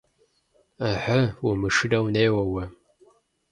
Ыхьы, 0.89 1.21
умышынэу 1.47 2.05
неуэ 2.13 2.43
уэ. 2.51 2.63